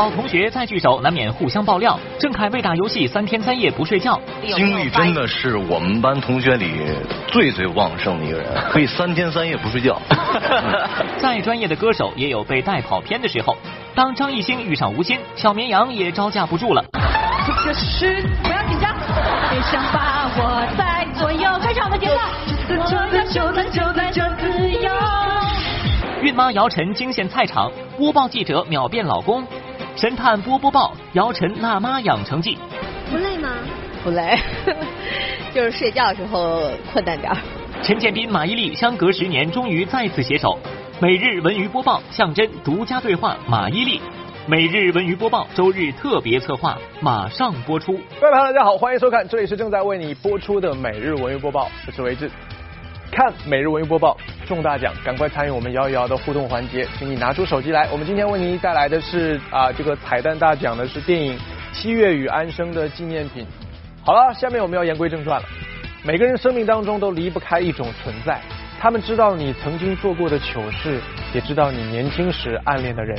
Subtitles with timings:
[0.00, 2.00] 老同学再聚首，难免互相爆料。
[2.18, 6.72] 郑恺为打游戏三天三夜不睡觉，精力真的是我们班同学里
[7.26, 10.00] 最最旺盛的一个人， 可以三天三夜不睡觉。
[11.20, 13.54] 再专业的歌手也有被带跑偏的时候。
[13.94, 16.82] 当张艺兴遇上吴昕，小绵羊也招架不住了。
[17.62, 18.94] 这是不要紧张，
[19.50, 21.46] 别想把我带左右。
[21.60, 22.06] 开场的节
[22.66, 24.90] 奏，就在就在就在这自由。
[26.22, 29.46] 孕妈姚晨惊现菜场，播报记者秒变老公。
[29.96, 32.56] 神探波波报，姚晨辣妈养成记。
[33.10, 33.50] 不累吗？
[34.02, 34.38] 不累，
[35.54, 37.30] 就是睡觉的时候困难点
[37.82, 40.58] 陈建斌、马伊琍相隔十年，终于再次携手。
[41.00, 44.00] 每日文娱播报，象征独家对话马伊琍。
[44.46, 47.92] 每日文娱播报，周日特别策划马上播出。
[48.20, 52.30] 各位朋友，大家好，欢迎收看，这里是正在为你播出的每日文娱播报，我是维志。
[53.10, 54.16] 看每日文娱播报，
[54.46, 57.88] 中大奖，赶快参与我们摇一摇的互动环节，请你拿出手机来。
[57.90, 61.36] 我们今天为您带来的是啊，这个彩蛋大奖的是电影
[61.72, 63.44] 《七月与安生》的纪念品。
[64.04, 65.48] 好了，下面我们要言归正传了。
[66.04, 68.40] 每个人生命当中都离不开一种存在，
[68.78, 71.00] 他们知道你曾经做过的糗事，
[71.34, 73.18] 也知道你年轻时暗恋的人。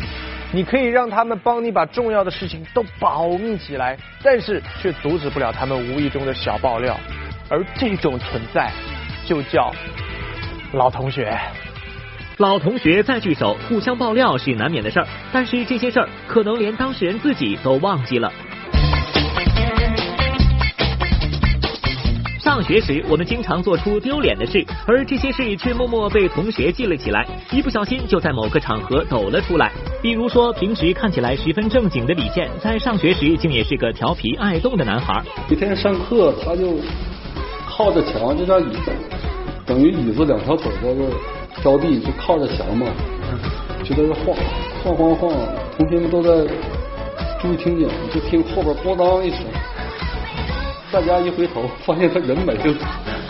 [0.53, 6.97] 你可以让他们帮你把重要的事情都保密起来，但是却阻止不了他们无意中的小爆料。
[7.49, 8.71] 而这种存在。
[9.25, 9.71] 就叫
[10.73, 11.37] 老同学，
[12.37, 18.31] 老同学再聚首，互相爆料是难免的事儿，但是这些事儿可能连当事人自己都忘记了。
[22.39, 29.71] 上学时，我们经常做出丢脸的事，而这些事却默默被同学记了起来，一不小心就在某个场合抖了出来。
[30.01, 35.23] 比如说，平时看起来十分正经的李健，在上学时竟也是个调皮爱动的男孩。
[35.47, 36.79] 一天上课，他就。
[37.73, 38.91] 靠着墙，就像椅子，
[39.71, 42.87] 等于椅子两条腿在这着地，就靠着墙嘛，
[43.85, 44.35] 就在这晃，
[44.83, 45.31] 晃晃晃，
[45.77, 46.29] 同学们都在
[47.39, 49.39] 注意听讲，就听后边咣当一声，
[50.91, 52.75] 大家一回头，发现他人没了。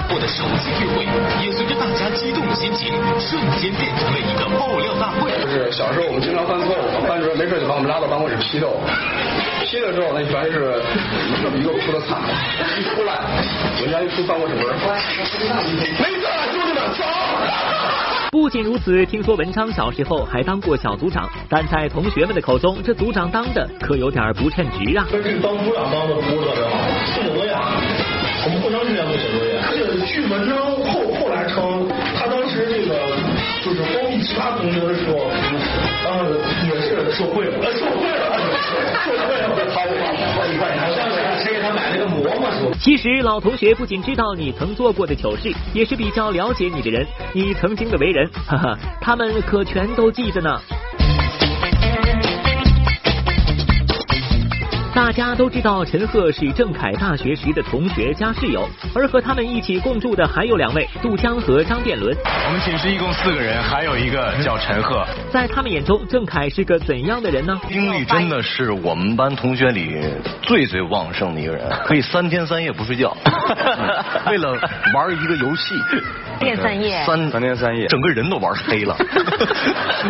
[0.10, 1.06] 我的首次聚会
[1.46, 2.90] 也随着大家激动的心情，
[3.22, 5.30] 瞬间变成了一个爆料大会。
[5.46, 8.74] 就是小时候我们经常犯错误，班主任没事就把我们拉到办公室批斗。
[9.62, 10.82] 批的时候，那全是
[11.30, 12.18] 一个比一个哭的惨。
[12.76, 13.21] 一出来，
[13.82, 14.70] 人家一出办公室门，没
[15.26, 16.22] 事，
[16.54, 17.04] 兄弟们走。
[18.30, 25.08] 不仅如此，听说文昌小时候还当过小组长，但在同学们的口中，这组长当的可有点不称职啊。
[25.12, 26.78] 这当组长当的不是特别好，
[27.08, 27.52] 写作业，
[28.46, 29.60] 我们不长时间不写作业。
[29.74, 31.90] 这个据文章后后来称，
[32.20, 32.94] 他当时这个
[33.66, 35.26] 就是包庇其他同学的时候，
[36.06, 36.38] 当时
[36.70, 38.30] 也是受贿了，受贿了，
[39.06, 39.50] 受贿了。
[42.80, 50.60] 其实老同学不仅知道你曾做过的糗事，也是比较了解你的人，你曾经的为人，哈哈，他们可全都记着呢。
[54.94, 62.16] 大家都知道陈赫是郑恺大学时的同学加室友，而和他们一起共住的还有两位杜江和张殿伦。
[62.26, 65.06] 我们寝室一共四个人，还有一个叫陈赫。
[65.32, 67.58] 在他们眼中，郑恺是个怎样的人呢？
[67.70, 69.98] 精力真的是我们班同学里
[70.42, 73.16] 最最旺盛的一个人，可以三天三夜不睡觉，
[74.30, 74.52] 为了
[74.94, 75.74] 玩一个游戏。
[76.40, 78.96] 天三夜，三三天三夜，整个人都玩黑了。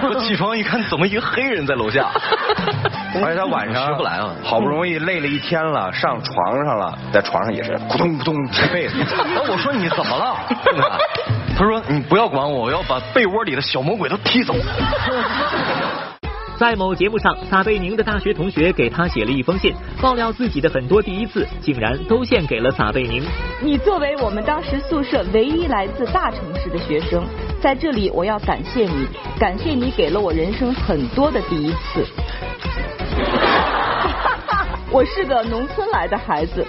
[0.01, 2.09] 我 起床一看，怎么一个黑人在楼下？
[3.13, 8.95] 而且他晚上不来啊，好不容易累了一天了，上床上了，在床上也是扑通扑通踢被子。
[9.33, 10.35] 那 我说你怎么了？
[11.57, 14.53] 他说你不要管我，我要把被窝里的小魔鬼都踢走。
[16.57, 23.23] 在某节目上，撒贝宁的大学同学给他写了一封信，爆料自己的很多第一次，竟然都献给了撒贝宁。
[23.61, 27.23] 你作为我们当时宿舍唯一来自大城市的学生，
[27.59, 29.07] 在这里我要感谢你，
[29.39, 32.05] 感谢你给了我人生很多的第一次。
[34.91, 36.67] 我是个农村来的孩子，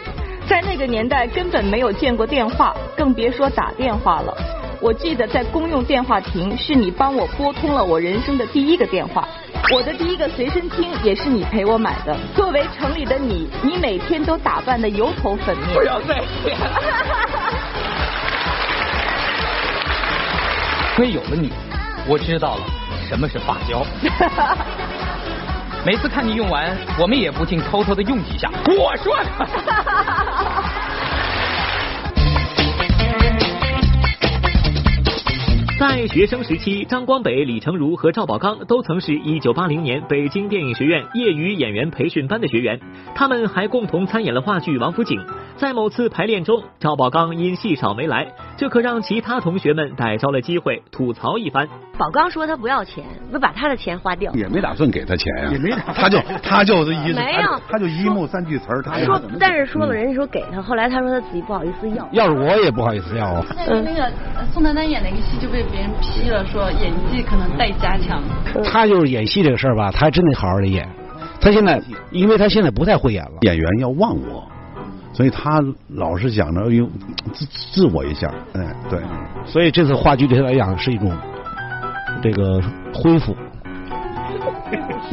[0.48, 4.32] 在那个年代根本没有见过电话，更别说打电话了。
[4.80, 9.26] 我记得在公用电话亭，是你帮我拨通了我人生的第一个电话。
[9.74, 12.16] 我的第一个随身听也是你陪我买的。
[12.36, 15.74] 作为城里的你，你每天都打扮的油头粉面。
[15.74, 16.80] 不要再骗了。
[20.98, 21.50] 因为有了你，
[22.06, 22.62] 我知道了
[23.08, 23.84] 什么是发胶。
[25.84, 28.48] 每次看你用完，我们也不禁偷偷的用几下。
[28.68, 29.12] 我说。
[35.80, 42.78] 在学生时期，张光北、李成儒和赵宝刚都曾是一九八零年北京电影学院业余演员培训班的学员。
[43.16, 45.18] 他们还共同参演了话剧《王府井》。
[45.56, 51.68] 在某次排练中，赵宝刚因戏少没来，这可让其他同学们逮着了机会吐槽一番。
[52.02, 54.32] 宝刚说他不要钱，不把他的钱花掉。
[54.32, 62.08] 也没打算给他钱呀，也没打他就他就是 一没有，他就一目三句词儿，他说，但是说了，人家说给他，后来他说他自己不好意思要。
[62.10, 63.46] 要是我也不好意思要啊。
[63.68, 64.10] 那那个
[64.52, 68.20] 宋丹丹演那个戏就被别人批了，说演技可能待加强。
[68.64, 70.88] 他就是演戏这个事儿吧，他还真得好好的演。
[71.40, 73.30] 他现在，因为他现在不太会演了。
[73.42, 74.44] 演员要忘我，
[75.12, 75.62] 所以他
[75.94, 76.90] 老是想着用
[77.32, 78.98] 自自我一下，哎，对。
[79.46, 81.12] 所以这次话剧对他来讲是一种
[82.22, 82.60] 这个
[82.94, 83.36] 恢复。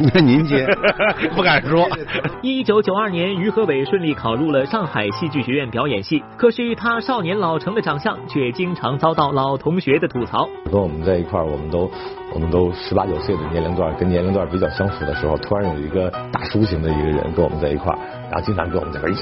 [0.14, 0.66] 那您接
[1.36, 1.86] 不敢说。
[2.40, 10.48] 一九九二年，于和伟顺利考入了上海戏剧学院表演系，可是他少年老成的长相却经常遭到老同学的吐槽。
[10.70, 11.90] 跟我们在一块儿，我们都
[12.32, 17.98] 我们都十八九岁的年龄段，跟年龄段比较相符的时候，突然有一个大叔型的一个人跟我们在一块儿，
[18.30, 19.14] 然后经常跟我们在这儿。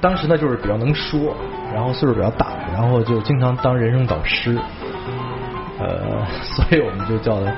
[0.00, 1.34] 当时呢，就是比较能说，
[1.74, 4.56] 然后岁数比较大，然后就经常当人生导师，
[5.78, 7.52] 呃， 所以我们就叫他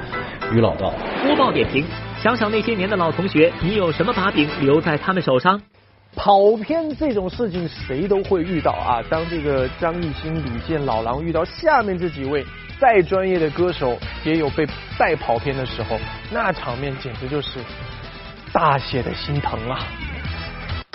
[0.53, 0.93] 于老道。
[1.25, 1.85] 播报点评。
[2.23, 5.61] 想想那些年的老同学，你有什么把柄留在他们手上？
[6.17, 8.99] 跑偏这种事情谁都会遇到啊！
[9.09, 12.45] 当这个张艺兴、李健、老狼遇到下面这几位
[12.81, 14.67] 再专业的歌手，也有被
[14.99, 15.97] 带跑偏的时候，
[16.33, 17.61] 那场面简直就是
[18.53, 19.79] 大写的心疼啊！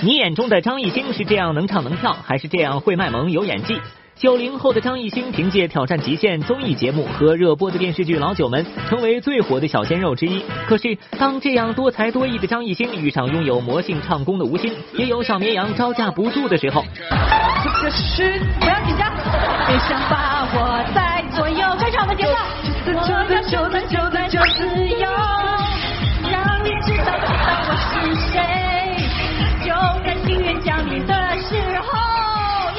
[0.02, 3.80] 你眼中的张艺兴是这样能唱能跳，还是这样会卖萌有演技？
[4.24, 10.42] 九零后的张艺兴凭借《挑战极限》综艺节目和热播的电视剧《老九门》，成为最火的小鲜肉之一。
[10.66, 16.86] 可是，当这样多才多艺的张艺兴遇上拥有魔性唱功的吴昕，也有小绵羊招架不住的时候。
[17.82, 19.12] 这是不要紧张，
[19.68, 22.32] 别想把我带左右，开场的节奏。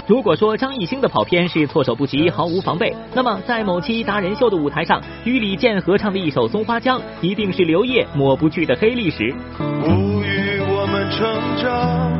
[0.07, 9.35] 如果说张艺兴的跑偏是措手不及、毫无防备，那么在某期达人秀的舞台上，与李健合唱的一首《松花江》，一定是刘烨抹不去的黑历史。
[9.59, 12.13] 无与我们成长，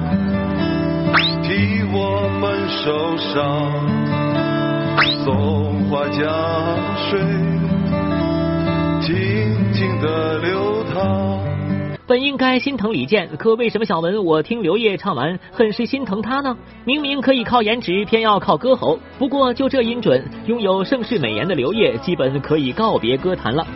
[1.43, 3.71] 替我们受伤，
[5.23, 6.25] 松花江
[7.11, 7.21] 水
[9.03, 11.34] 静静的流淌。
[12.07, 16.55] 本应该心疼李健，可为什么小文我听刘烨唱完，很是心疼他呢？
[16.85, 18.99] 明明可以靠颜值，偏要靠歌喉。
[19.19, 23.67] 不过就这音准，拥有盛世美颜的刘烨，基本可以告别歌坛了。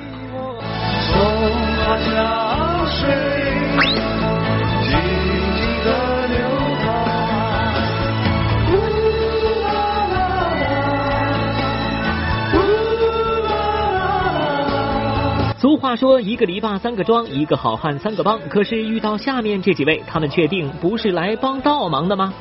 [15.78, 18.38] 话说，一个篱笆三个桩，一个好汉三个帮。
[18.48, 22.32] 可是遇到下面这几位，他们确定不是来帮倒忙的吗？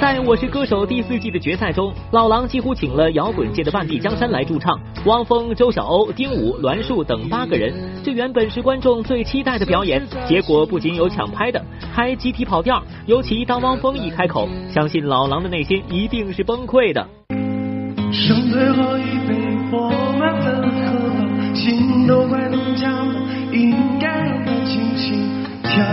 [0.00, 7.74] 在我是歌手第四季的决赛中，老狼几乎请了摇滚界的半壁江山来驻唱，汪峰、周晓鸥、丁武、栾树等八个人。
[8.04, 11.60] 这原本是观众最期待的表演，结果不仅有抢拍的，
[11.92, 12.80] 还集体跑调。
[13.06, 17.04] 尤其当汪峰一开口，相信老狼的内心一定是崩溃的。
[18.12, 19.34] 剩最后一杯
[19.68, 23.20] 破满的荷包，心都快冻僵了，
[23.52, 25.84] 应该让它轻轻跳，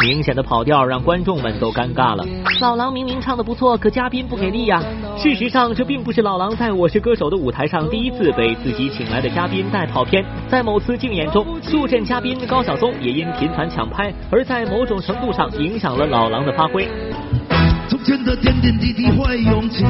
[0.00, 2.24] 明显的跑调让观众们都尴尬了。
[2.60, 4.82] 老狼明明唱的不错，可嘉宾不给力呀。
[5.16, 10.24] 事实上，这并不是老狼在我是歌手的舞台上第一次被自己请来的嘉宾带跑偏。
[10.48, 16.88] 在某次竞演中，助阵嘉宾高晓松也因频繁抢拍，而在某种程度上影响了老狼的发挥。
[17.88, 19.84] 从前的点点滴滴会涌起，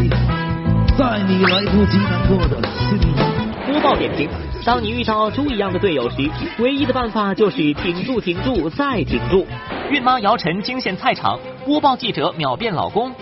[0.97, 3.50] 在你来不及难过的心里。
[3.71, 4.29] 播报点评：
[4.67, 9.47] 当你遇到猪一样的队友时，唯一的办法就是挺住、挺住再挺住。
[9.91, 13.13] 孕妈姚晨惊现菜场，播报记者秒变老公。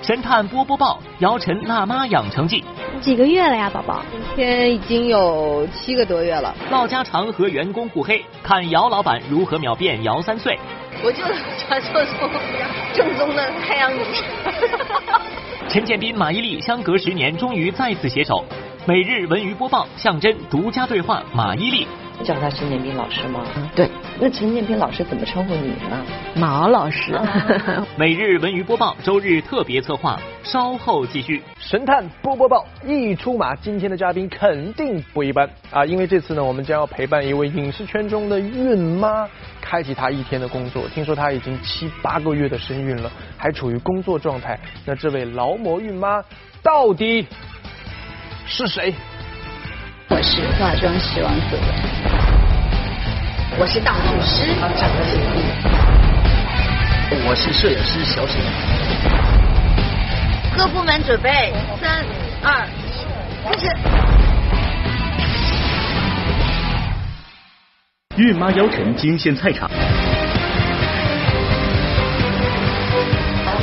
[0.00, 2.64] 神探波波报：姚晨辣妈养成记。
[3.02, 4.02] 几个月了呀，宝宝？
[4.34, 6.54] 今天已经有七个多月了。
[6.70, 10.58] 唠家常和员工互黑，看姚老板如何秒变姚三岁。
[11.04, 11.22] 我就
[11.58, 12.30] 传说中
[12.94, 14.00] 正宗的太阳女。
[15.68, 18.42] 陈建斌、马伊琍相隔十年，终于再次携手。
[18.88, 21.86] 每日文娱播报，象征独家对话马伊琍。
[22.24, 23.44] 叫他陈建斌老师吗？
[23.76, 23.86] 对。
[24.18, 26.02] 那陈建斌老师怎么称呼你呢？
[26.34, 27.12] 马老师。
[27.98, 31.42] 每日文娱播报，周日特别策划，稍后继续。
[31.58, 35.84] 神探波波报一出马，今天的嘉宾肯定不一般啊！
[35.84, 39.28] 因为这次呢，我们将要陪伴一位影视圈中的孕妈，
[39.60, 40.88] 开启她一天的工作。
[40.88, 44.58] 听说她已经七八个月的身孕了，还处于工作状态。
[44.86, 46.24] 那这位劳模孕妈。
[46.60, 47.24] 到底
[48.50, 48.94] 是谁？
[50.08, 51.62] 我是化妆师王子文，
[53.58, 55.18] 我是道具师张学
[57.28, 58.40] 我是摄影师小沈。
[60.56, 62.02] 各部门准备，三
[62.42, 63.04] 二一，
[63.44, 63.68] 开始。
[68.16, 69.70] 孕妈姚晨惊现菜场，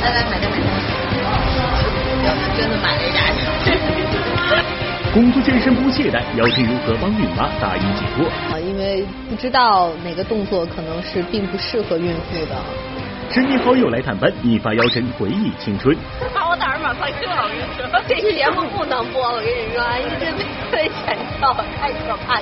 [0.00, 0.70] 来来买单买单，
[2.24, 4.05] 要是真的买了一家。
[5.16, 8.28] 工作健身不懈怠，姚晨如何帮孕妈答疑解惑？
[8.52, 12.54] 啊，因为不知道哪个动作可能是并不适合孕妇的。
[13.30, 15.96] 知名好友来探班，一发姚晨回忆青春。
[16.34, 20.26] 把我胆儿马上热了，我跟你说，这期节目不能播，我跟你说，因为这
[20.70, 22.36] 被剪掉，太可怕，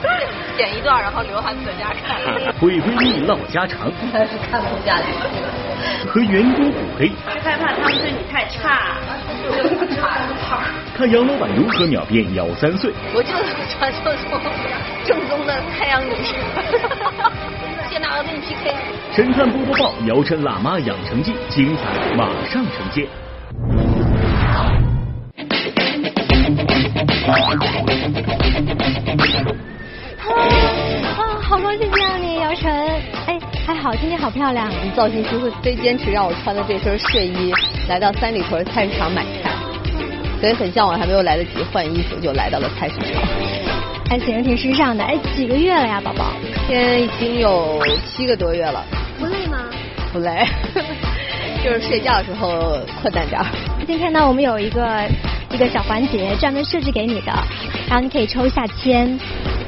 [0.59, 2.19] 剪一段然后留韩子家看。
[2.59, 5.63] 回闺蜜唠家常，实 在是看不下去。
[6.07, 8.99] 和员工互黑，害怕他们对你太差，
[9.45, 10.26] 就是差
[10.97, 12.93] 看杨老板如何秒变姚三岁。
[13.14, 13.31] 我就
[13.69, 14.23] 传说中
[15.05, 16.35] 正宗的太阳女士。
[17.91, 18.75] 现在我跟你 PK。
[19.14, 21.83] 神探波波报，姚晨辣妈养成记，精彩
[22.17, 23.07] 马上呈现。
[27.26, 27.29] 啊，
[31.41, 32.71] 好高兴见到你，姚晨。
[33.26, 34.71] 哎，还好，今天好漂亮。
[34.94, 37.50] 造型师会非坚持让我穿的这身睡衣
[37.88, 39.50] 来到三里屯菜市场买菜，
[40.38, 43.23] 所以很向往还没有来得及换衣服就来到了菜市场。
[44.11, 45.02] 哎，显得挺时尚的。
[45.02, 46.33] 哎，几个月了呀，宝宝？
[46.68, 48.85] 今天已经有七个多月了。
[49.18, 49.59] 不累吗？
[50.12, 50.47] 不累，
[51.64, 53.47] 就是睡觉的时候困难点儿。
[53.87, 55.09] 今天呢，我们有一个
[55.50, 57.33] 一个小环节专门设置给你的，
[57.88, 59.18] 然后你可以抽一下签。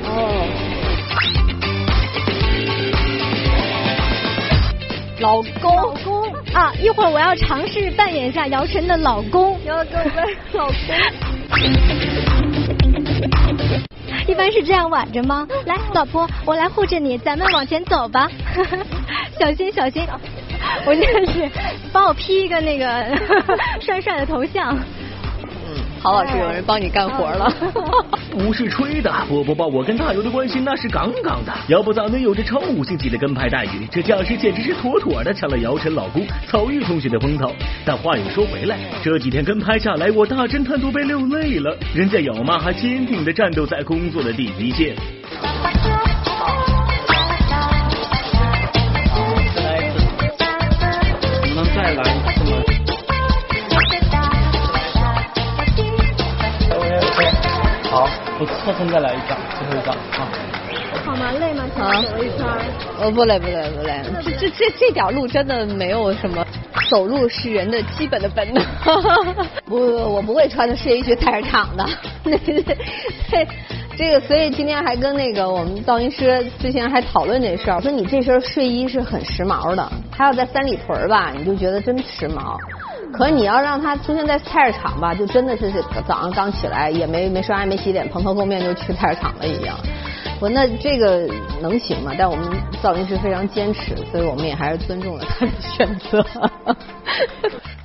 [0.04, 0.46] 哦。
[5.18, 6.72] 老公，老公啊！
[6.82, 9.58] 一会儿我要尝试扮演一下姚晨的老公。
[9.64, 10.74] 姚哥哥，老公。
[14.26, 15.48] 一般是这样挽着吗？
[15.64, 18.28] 来，老婆，我来护着你，咱们往前走吧。
[19.40, 20.06] 小心，小心！
[20.84, 21.50] 我真的是
[21.92, 23.06] 帮我 P 一个那个
[23.80, 24.76] 帅帅的头像。
[26.06, 27.52] 郝老师，有人帮你干活了。
[28.30, 33.88] 不是吹的，波波报我跟大刘的关系那是杠杠的，要不咋能有着超五星级的跟拍待遇？
[33.90, 37.52] 这架势简直是妥妥的抢了姚晨老公曹郁同学的风头。
[37.84, 44.94] 但话又说回来，这几天跟拍下来，我大侦探都被溜累了，人家姚妈还坚定的战斗在工作的第一线。
[57.96, 58.06] 好，
[58.38, 60.28] 我侧身再来一张，最后一张啊。
[61.02, 61.32] 好吗？
[61.40, 61.64] 累吗？
[61.74, 62.46] 走了一圈。
[63.00, 66.44] 呃，不累不累不累，这这这这点路真的没有什么。
[66.90, 68.62] 走路是人的基本的本能。
[69.64, 69.78] 不，
[70.12, 71.88] 我不会穿着睡衣去菜市场的。
[72.22, 72.62] 对对
[73.30, 73.48] 对，
[73.96, 82.58] 这个所以今天还跟那个我们造型师之前还讨论这事儿，我说你这身睡衣是很时髦的，他要在三里屯吧，你就觉得真时髦。
[83.12, 85.72] 可你要让他出现在菜市场吧，就真的是
[86.06, 89.76] 早上刚起来也没没刷牙没洗脸，蓬头垢面就去菜市场了一样。
[90.38, 91.26] 我那这个
[91.62, 92.12] 能行吗？
[92.18, 92.46] 但我们
[92.82, 96.24] 造型师非常坚持，所以我们也还是尊重了他的选择。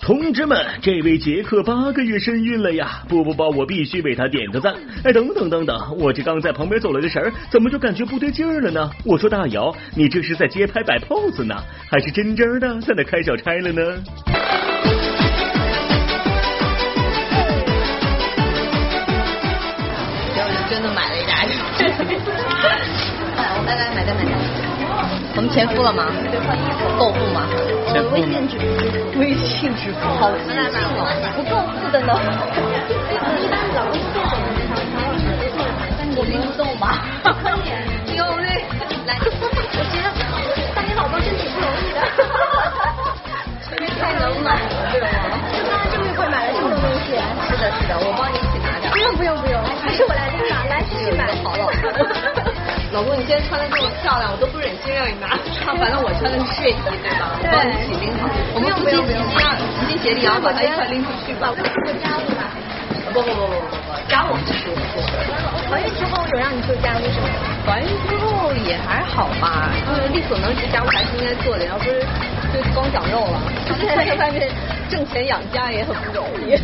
[0.01, 3.04] 同志们，这位杰克八个月身孕了呀！
[3.08, 4.74] 不不不，我必须为他点个赞。
[5.06, 8.92] 哎，等等等等，我这刚在旁边走了个神儿，怎么就感觉不对劲儿了呢？
[9.06, 11.56] 我说大姚，你这是在街拍摆 pose 呢，
[11.90, 15.00] 还是真真的在那开小差了呢？
[23.75, 24.32] 来，我来来买单买单。
[25.36, 26.06] 我们钱付了吗？
[27.00, 27.48] 够付吗？
[28.12, 28.66] 微信支付。
[29.20, 32.12] 微信支付，好信哦，不够付的呢。
[33.40, 35.00] 一般老公现手的那条，
[36.18, 36.84] 我拎不动吧？
[38.13, 38.66] 有嘞，
[39.08, 40.08] 来，我觉得
[40.75, 42.00] 当你老公真挺不容易的。
[44.00, 45.08] 太能买了，对吗？
[53.01, 55.34] 老公，你今天穿的这么漂亮，我都不忍心让你拿。
[55.74, 57.34] 反正我穿的是睡衣，对吧？
[57.41, 58.29] 我帮你一起拎好。
[58.53, 61.50] 我们夫妻一定要齐心协力，然后把它一块拎出去吧。
[61.50, 61.65] 我做
[61.98, 62.53] 家务吧。
[63.12, 64.75] 不不不不不不，加我们是不
[65.70, 67.36] 怀孕之后有让你做家务什么的？
[67.65, 72.01] 怀孕之后也还好吧，就是力所能及家务还是应该做的，要不是
[72.53, 73.41] 就光长肉了。
[73.79, 74.50] 现在在外面
[74.89, 76.55] 挣钱养家也很不容易，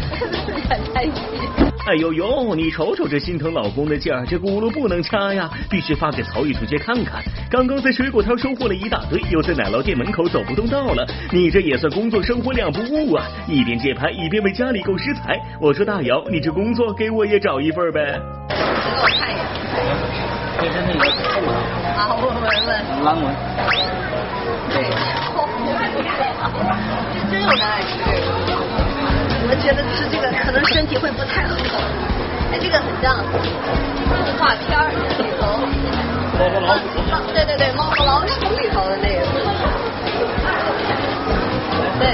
[0.70, 1.12] 很开心。
[1.88, 7.24] 哎呦呦，你瞅瞅这心疼老公的劲儿，这轱辘不能掐呀，必须发给曹宇同学看看。
[7.50, 13.26] 刚刚在水果摊收获了一大堆，又在奶酪店门口走不动道了，你这也算工作生活两不误啊！
[13.48, 15.40] 一边接盘一边为家里购食材。
[15.62, 18.20] 我说大姚，你这工作给我也找一份呗。
[18.50, 19.44] 给我看一眼。
[20.60, 21.04] 这是那个。
[21.98, 22.70] 啊，我闻闻。
[23.04, 23.26] 蓝纹。
[24.72, 24.76] 对，
[27.14, 28.28] 这真有人爱吃这个。
[29.50, 31.56] 我觉得吃这个可能身体会不太好。
[32.52, 35.60] 哎，这个很像动画片儿里头。
[36.38, 36.82] 猫和老鼠。
[37.34, 39.22] 对对对，猫和老鼠里头的那个。
[42.00, 42.08] 对。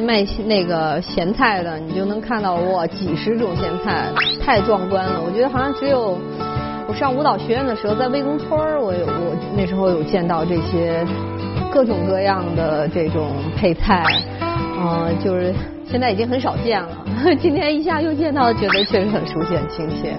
[0.00, 4.06] 卖那个咸菜的，你就能看到哇，几十种咸菜，
[4.44, 5.20] 太壮观了。
[5.24, 6.18] 我觉得好像只有
[6.88, 8.50] 我上舞蹈学院的时候，在魏公村
[8.80, 11.04] 我有我那时候有见到这些
[11.70, 14.04] 各种各样的这种配菜，
[14.78, 15.52] 嗯、就是
[15.90, 16.88] 现在已经很少见了。
[17.40, 20.14] 今天一下又见到，觉得确实很熟悉、很亲切。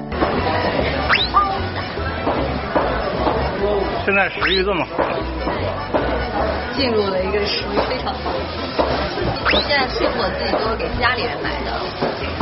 [4.05, 5.03] 现在食欲这么好。
[6.77, 8.96] 进入了一个食欲非常好。
[9.53, 11.71] 我现在水果自己都是给家里人买的。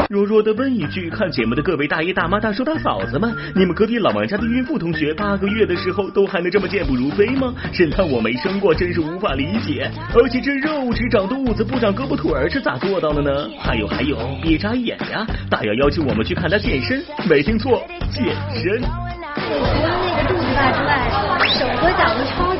[0.09, 7.53] 弱弱的问一句，看节目的各位大爷大妈、大叔大嫂子们，你们隔壁老王家的孕妇同学八个月的时候都还能这么健步如飞吗？
[7.71, 9.87] 神探我没生过，真是无法理解。
[10.15, 13.49] 而且这肉只长肚子不长胳膊腿儿是咋做到的呢？
[13.59, 15.27] 还有还有，别眨眼呀！
[15.47, 18.81] 大姚邀请我们去看他健身，没听错，健身。
[18.81, 21.07] 除了那个肚子大之外，
[21.53, 22.54] 手和脚都超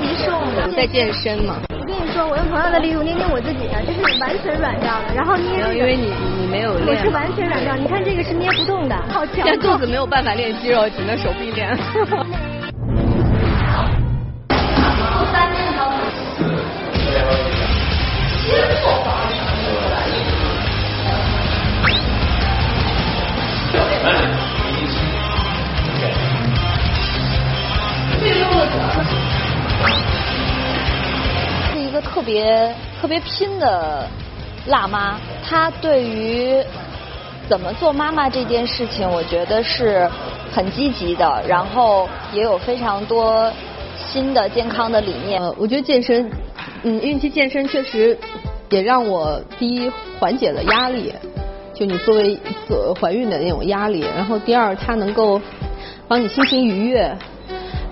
[0.55, 0.75] 级瘦的。
[0.75, 1.57] 在健身嘛。
[1.69, 6.87] 我跟你说，我用同样的力度捏捏我自己啊，这是完全软掉的，然后捏这个，因为你你没有练。
[6.87, 9.35] 我是完全软掉，你看这个是捏不动的，好强。
[9.43, 11.75] 现在肚子没有办法练肌肉，只能手臂练。
[11.75, 11.83] 是
[33.05, 34.09] 特别拼的
[34.65, 36.59] 辣妈，她对于
[37.47, 40.09] 怎么做妈妈这件事情，我觉得是
[40.51, 43.53] 很积极的，然后也有非常多
[43.95, 45.39] 新的健康的理念。
[45.39, 46.27] 呃，我觉得健身，
[46.81, 48.17] 嗯，孕期健身确实
[48.71, 49.87] 也让我第一
[50.19, 51.13] 缓解了压力，
[51.75, 52.35] 就你作为
[52.67, 55.39] 所怀孕的那种压力，然后第二它能够
[56.07, 57.15] 帮你心情愉悦，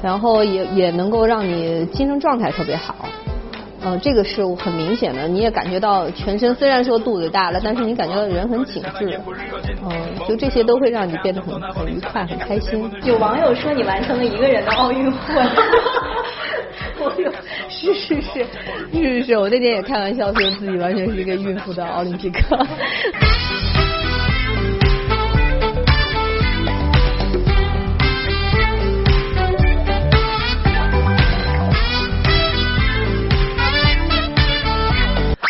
[0.02, 2.96] 然后也也能够让你精神状态特别好。
[3.86, 9.20] 嗯、这个是很明显的，你也感觉到全身虽然说肚子大了，但是你感觉到人很紧致，
[9.86, 9.92] 嗯、
[10.28, 12.90] 就这些都会让你变得很很愉快、很开心。
[13.04, 15.18] 有网友说你完成了一个人的奥运会。
[17.00, 17.32] 我有，
[17.70, 18.46] 是是是
[18.94, 22.58] 是是，我那天也开玩笑说自己完全是一个孕妇的奥林匹克。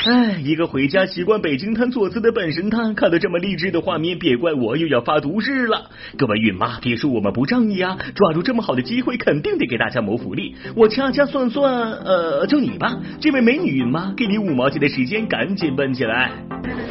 [0.06, 5.90] 哎，一个回家习惯北京摊坐姿的本神探，看到这么励志的画面，别怪我又要发毒誓了。
[6.18, 10.56] 各位孕妈，别说我们不仗义啊，抓住这么好的机会，肯定得给大家谋福利。
[10.76, 16.32] 我掐掐算算，呃，就你吧，这位美女孕妈，给你五毛钱的时间，赶紧奔起来。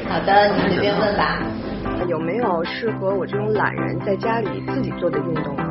[0.09, 1.39] 好的，你随便问吧。
[2.09, 5.69] 有没有适合我这种懒人在家里自己做的运动啊？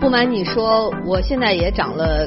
[0.00, 2.26] 不瞒你说，我现在也长了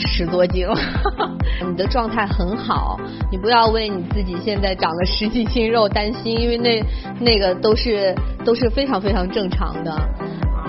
[0.00, 0.74] 十多斤了。
[1.68, 2.98] 你的状态很好，
[3.30, 6.82] 你不要为你自己现在长了十几斤肉担心，因为那
[7.20, 9.92] 那个都是都是非常非常正常的。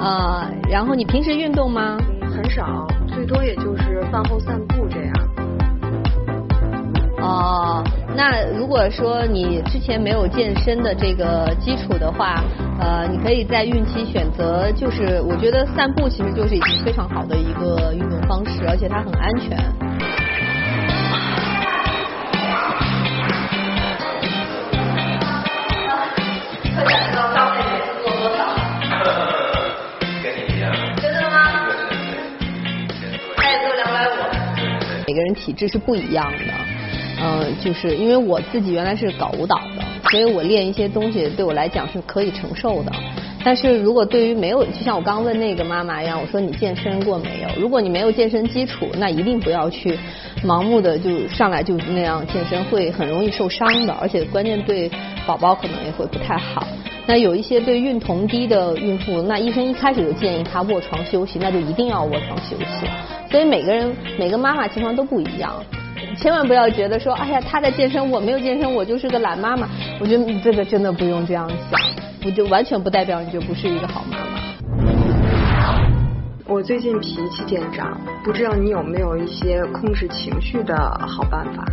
[0.02, 1.98] 啊、然后你平时运动吗？
[2.34, 4.81] 很少，最多也就是饭后散步
[7.22, 7.84] 哦，
[8.16, 12.44] 那如果说你之前没有健身的这个基础的话，
[12.80, 19.56] 呃，你可以在孕期选择，就是我觉得散步其实就是已经非常好的一个运动方式，而且它很安全。
[30.98, 31.38] 真的吗？
[33.38, 34.10] 他也做两百五。
[35.08, 36.54] 每个人体质是不一样的，
[37.24, 42.92] 嗯、就是因为我自己原来是搞舞蹈的，所以我练一些东西对我来讲是可以承受的。
[43.44, 47.62] 但是如果对于没有，就像我刚刚问那个妈妈一样，我说你健身过没有？
[47.62, 49.98] 如果你没有健身基础，那一定不要去
[50.44, 54.90] 盲目的就上来就那样健身，会很容易受伤的，而且关键对
[55.26, 56.68] 宝宝可能也会不太好。
[57.08, 62.88] 那有一些对孕酮低的孕妇，那医生一开始就建议她卧床休息，那就一定要卧床休息。
[63.32, 65.52] 所以每个人每个妈妈情况都不一样，
[66.18, 69.68] 千万不要觉得说，哎呀，她在健身，我没有健身，我就是个懒妈妈。
[70.00, 71.80] 我觉得你这个真的不用这样想，
[72.22, 74.26] 不就完全不代表你就不是一个好妈妈。
[76.48, 80.76] 我最近脾气见长，不知道你有没有一些控制情绪的
[81.08, 81.66] 好办法？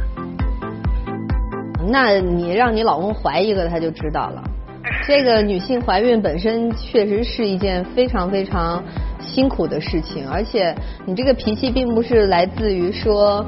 [1.90, 4.42] 那你让你老公怀一个，他就知道了。
[5.06, 8.82] 这个女性怀孕本身确实是一件非常非常
[9.20, 10.74] 辛苦的事情，而且
[11.06, 13.44] 你这个脾气并不是来自于说，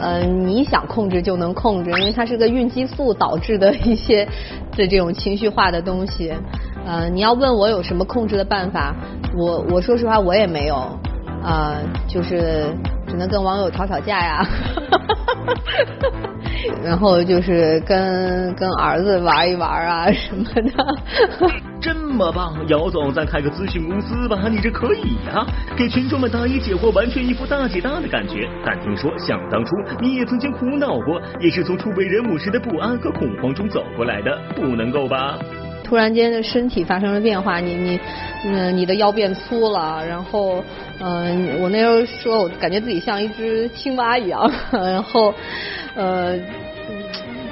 [0.00, 4.26] 呃，你想控制就能控制，因为它是个孕激素导致的一些
[4.76, 6.32] 的这种情绪化的东西。
[6.84, 8.94] 呃，你要问我有什么控制的办法，
[9.36, 10.98] 我我说实话我也没有，
[11.44, 11.76] 呃，
[12.08, 12.74] 就是
[13.12, 14.42] 只能跟网友吵吵架呀。
[16.82, 21.52] 然后就是跟跟儿子玩一玩啊什么的。
[21.78, 25.44] 这么棒，姚总，再开个咨询公司吧，你这可以呀，
[25.76, 28.48] 给群众们答疑解惑，完全一副大姐大的感觉。
[28.64, 35.38] 但听说想当初你也曾经苦恼过，也是从初为人母时的不安和恐慌中走过来的，不能够吧？
[35.84, 38.00] 突然间的身体发生了变化，你你
[38.44, 40.62] 嗯你的腰变粗了，然后
[41.00, 45.34] 嗯我那时候说我感觉自己像一只青蛙一样， 然后
[45.94, 46.38] 呃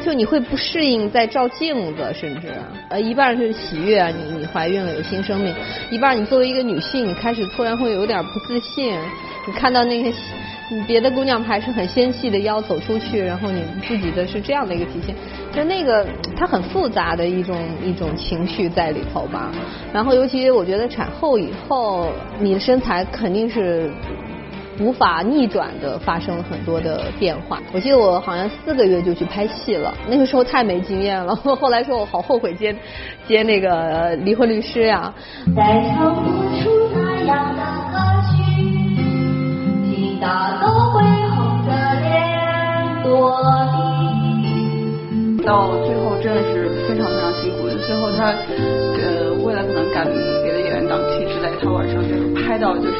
[0.03, 2.49] 就你会不适应在照镜子，甚至
[2.88, 5.55] 呃一半是喜悦，你你怀孕了有新生命，
[5.90, 8.99] 一半你作为一个女性，你开始突然会有点不自信，
[9.47, 10.11] 你看到那些
[10.87, 15.14] 别的姑娘还是很纤细的腰走出去，然后你自己的是这样的一个体现，
[15.52, 16.06] 就那个
[16.37, 19.50] 它很复杂的一种一种情绪在里头吧。
[19.92, 23.90] 然后尤其我觉得产后以后，你的身材肯定是
[24.78, 27.61] 无法逆转的发生了很多的变化。
[27.72, 31.35] 我记得我好像四个月就去拍戏了，那个时候太没经验了。
[31.61, 32.74] 后来说我好后悔接
[33.26, 35.12] 接那个离婚律师呀。
[35.54, 36.30] 再唱不
[36.62, 37.62] 出那样的，
[40.20, 41.00] 大都会
[41.35, 43.33] 红着脸躲
[43.72, 45.42] 避。
[45.42, 50.06] 到最后真的是非常非常辛苦的，最后他呃为了可能赶
[50.44, 52.98] 别的演员档期之类，他晚上就是拍到就是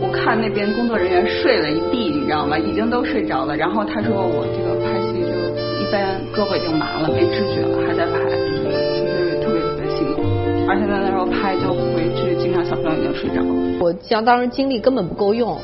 [0.00, 2.56] 我看那边工作人员睡了一地，你知道吗？
[2.56, 3.56] 已经都睡着了。
[3.56, 5.34] 然后他说我这个拍戏就
[5.82, 10.22] 一般胳膊已经麻了，没知觉了，还在拍，就是特别特别辛苦。
[10.68, 13.50] 而且在那时候拍就回去经常小朋友已经睡着了。
[13.80, 15.58] 我像当时精力根本不够用。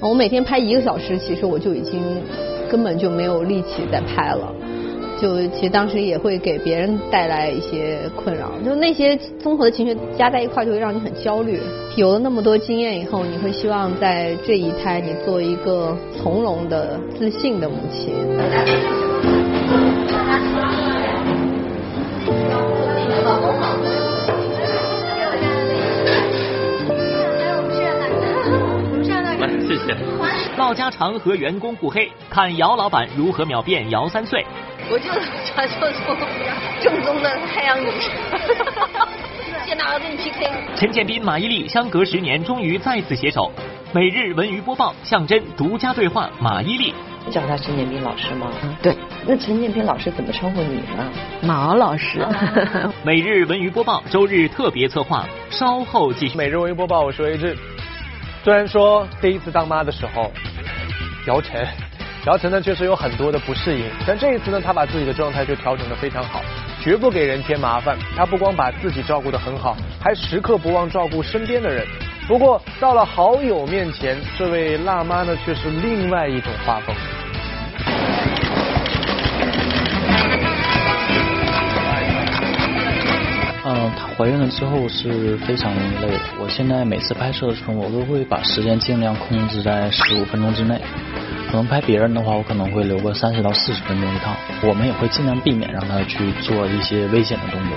[0.00, 2.02] 我每天拍一个小时，其实我就已经
[2.68, 4.52] 根本就没有力气再拍了。
[5.18, 11.58] 就其实当时也会给别人带来一些困扰，就那些综合的情绪加在一块，就会让你很焦虑。
[11.96, 18.12] 有了那么多经验以后，你会希望在这一胎你做一个从容的、自信的母亲。
[30.56, 34.44] 唠家常和员工互黑，看姚老板如何秒变姚三岁。
[34.90, 35.10] 我就
[35.44, 36.16] 传说中
[36.80, 38.10] 正宗的太阳女神。
[39.66, 40.48] 谢娜我跟你 PK。
[40.76, 43.50] 陈建斌、马伊琍相隔十年，终于再次携手。
[43.92, 46.92] 每日文娱播报，象征独家对话马伊琍。
[47.28, 48.46] 叫他陈建斌老师吗？
[48.80, 48.96] 对。
[49.26, 51.10] 那陈建斌老师怎么称呼你呢？
[51.42, 52.24] 马老师。
[53.02, 56.38] 每日文娱播报，周日特别策划，稍后继续。
[56.38, 57.56] 每日文娱播报，我是魏志。
[58.46, 60.30] 虽然说第一次当妈的时候，
[61.26, 61.66] 姚晨，
[62.26, 66.40] 姚晨呢确实有很多的不适应，但这一次呢，她把自己的状态就调整的非常好，
[66.80, 67.98] 绝不给人添麻烦。
[68.16, 71.84] 她不光把自己照顾的很好，还时刻不忘照顾身边的人。
[72.28, 76.94] 不过到了好友面前，这位辣妈呢却是另外一种画风。
[84.16, 86.20] 怀孕了之后是非常容易累的。
[86.40, 90.80] 我现在每次拍摄的时候，我都会把时间尽量控制在十五分钟之内。
[91.50, 94.34] 可能拍别人的话，我可能会留个三十到四十分钟一趟。
[94.62, 97.76] 我们也会尽量避免让他去做一些危险的动作。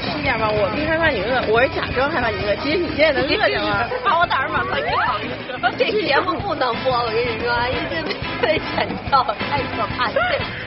[0.00, 3.84] 吃一点吧，我不害怕你饿，我是假装害怕你饿，其实你现在能饿着吗？
[4.04, 5.72] 把我胆儿马上给好了。
[5.76, 10.14] 这节目不能播，我跟你说，因为被被剪掉，太可怕了。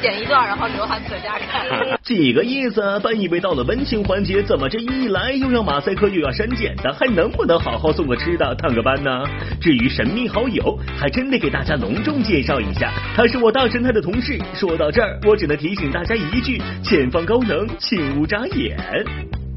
[0.01, 1.65] 剪一段，然后刘涵搁家看。
[2.03, 2.99] 几个意思？
[3.03, 9.23] 本以为到了温情环节，怎么这一来又要马赛克又要删减的，还能不能好好送个吃的、探个班呢？
[9.59, 14.39] 至于神秘好友，还真得给大家隆重介绍一下，他是我大神探的同事。
[14.53, 18.77] 说到这儿，我只能提醒大家一句：前方高能，请勿眨眼。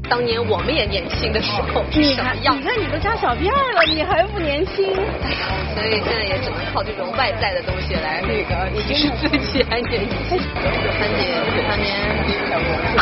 [0.09, 2.55] 当年我们也年轻的时候是什么样？
[2.57, 4.87] 你看你都扎小辫了，你还不年轻？
[4.95, 10.39] 哎呀，所以现在也只能靠这种外在的东西来那个提示自己还年轻。
[10.39, 11.91] 九三姐，九三年
[12.25, 12.31] 是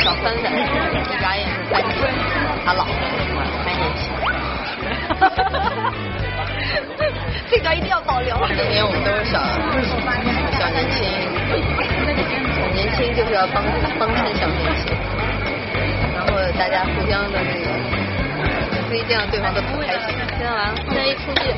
[0.04, 2.10] 小三三，一眨眼是三十，
[2.66, 2.92] 他老了，
[3.64, 4.10] 还年轻。
[7.50, 8.36] 这段一定要保留。
[8.36, 9.38] 当年我们都是小
[10.58, 11.06] 小年轻，
[12.74, 13.64] 年轻就是要帮
[14.00, 14.92] 帮衬小年轻。
[16.58, 17.68] 大家互相的那个，
[18.88, 20.16] 所以这样对方都不开心。
[20.38, 21.54] 现在完了，现在一出去，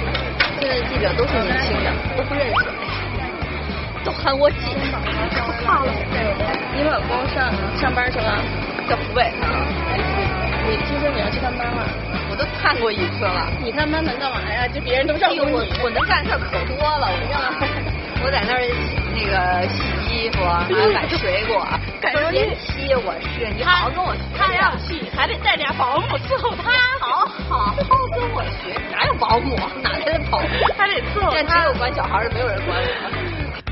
[0.59, 2.53] 现在记者都是年轻的，都不认识，
[4.03, 4.57] 都喊我姐，
[5.35, 5.93] 可怕了。
[6.75, 8.39] 你老公上上班去了，
[8.89, 9.31] 在湖北。
[10.67, 11.87] 你听说你要去探班了？
[12.29, 13.47] 我都看过一次了。
[13.63, 14.67] 你探班能干嘛呀？
[14.67, 15.51] 就别人都照顾你。
[15.51, 17.39] 我我能干事可多了，我让
[18.25, 18.61] 我在那儿
[19.17, 19.81] 那个洗
[20.13, 21.65] 衣服，还要买水果。
[22.31, 26.69] 前期我是你好好跟我学，他要去还得带点保姆伺候他，
[27.01, 27.75] 好好好
[28.13, 29.55] 跟我学，哪有保姆？
[29.81, 30.47] 哪来的保姆？
[30.77, 31.37] 还得伺候他。
[31.37, 33.26] 现在只有管小孩的，没有人管我。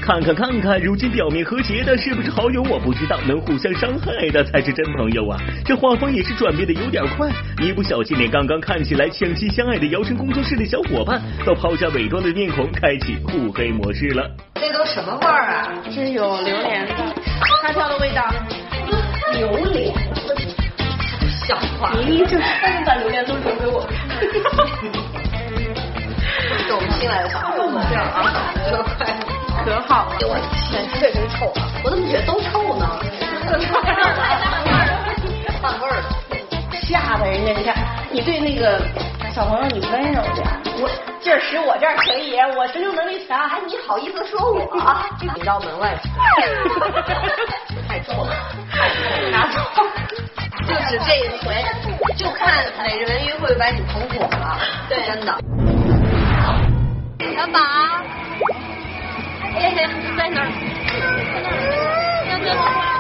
[0.06, 5.36] 看看看看，如今表面和谐的是不是好友我不知道，能互相伤害的才是真朋友啊！
[5.66, 7.28] 这画风也是转变的有点快，
[7.60, 14.30] 一不小心连刚刚看起来相亲相爱的姚晨工作室的小伙伴，都抛下伪装的面孔，开启互黑模式了。
[14.54, 15.74] 这都什么味儿啊？
[15.86, 16.94] 这有榴莲的，
[17.64, 18.24] 他挑的味道。
[19.34, 19.92] 榴莲？
[21.48, 21.92] 笑话！
[21.96, 23.90] 明明就是他们把榴莲都留给我。
[26.68, 29.35] 是我们新来的小伙伴，这样啊， 这快。
[29.64, 30.36] 可好了，我
[30.70, 31.62] 天，确实臭啊！
[31.84, 32.86] 我怎么觉得都臭呢？
[35.62, 36.04] 换味儿了，
[36.84, 37.52] 吓得人家！
[37.54, 37.76] 你看，
[38.12, 38.82] 你对那个
[39.34, 40.46] 小朋友你温柔点，
[40.82, 40.90] 我
[41.20, 43.48] 劲儿使我这儿可以，我承受能力强。
[43.50, 44.62] 还，你好意思说我？
[45.36, 46.10] 你到门外去，
[47.88, 48.34] 太臭了，
[49.32, 49.60] 拿走。
[50.68, 51.48] 就指这一回，
[52.16, 54.60] 就看美人鱼会把你捧火了。
[54.90, 55.32] 对，真的。
[57.36, 57.60] 小宝。
[59.58, 59.74] 哎，
[60.18, 60.50] 在哪儿？
[62.28, 62.95] 在那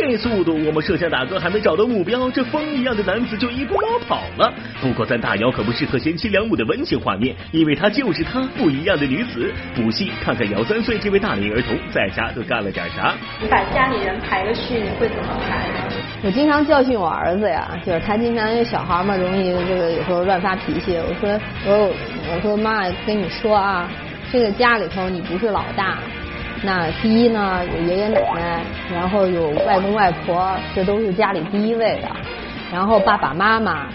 [0.00, 4.50] 这速度，我们摄像大哥还没找到目标，这风一样的男子就一步老跑了。
[4.80, 9.52] 不过咱大姚可不适合贤妻良母的温情画面，因为她就是她不一样的女子。
[9.74, 13.14] 补戏，看看姚三岁这位大龄儿童在家都干了点啥。
[13.42, 15.68] 你把家里人排个序，你会怎么排？
[16.22, 20.96] 我经常教训我儿子呀，就是他经常因为小孩嘛，容易这个有时候乱发脾气。
[20.96, 21.94] 我说我
[22.34, 23.86] 我说妈，跟你说啊，
[24.32, 25.98] 这个家里头你不是老大。
[26.62, 28.60] 那第一呢，有爷爷奶奶，
[28.92, 32.08] 然后有外公外婆，这都是家里第一位的。
[32.70, 33.86] 然后爸爸妈妈